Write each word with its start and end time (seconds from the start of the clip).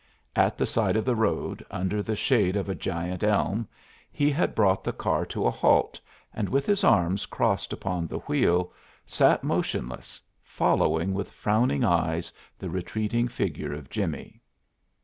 At 0.35 0.57
the 0.57 0.65
side 0.65 0.95
of 0.97 1.05
the 1.05 1.15
road, 1.15 1.63
under 1.69 2.01
the 2.01 2.15
shade 2.15 2.55
of 2.55 2.67
a 2.67 2.73
giant 2.73 3.23
elm, 3.23 3.67
he 4.11 4.31
had 4.31 4.55
brought 4.55 4.83
the 4.83 4.91
car 4.93 5.27
to 5.27 5.45
a 5.45 5.51
halt 5.51 5.99
and 6.33 6.49
with 6.49 6.65
his 6.65 6.83
arms 6.83 7.27
crossed 7.27 7.71
upon 7.71 8.07
the 8.07 8.17
wheel 8.17 8.73
sat 9.05 9.43
motionless, 9.43 10.19
following 10.43 11.13
with 11.13 11.29
frowning 11.29 11.83
eyes 11.83 12.33
the 12.57 12.67
retreating 12.71 13.27
figure 13.27 13.73
of 13.73 13.91
Jimmie. 13.91 14.41